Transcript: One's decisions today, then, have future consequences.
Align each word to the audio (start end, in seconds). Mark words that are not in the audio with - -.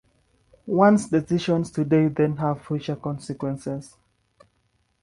One's 0.65 1.09
decisions 1.09 1.69
today, 1.69 2.07
then, 2.07 2.37
have 2.37 2.65
future 2.65 2.95
consequences. 2.95 3.97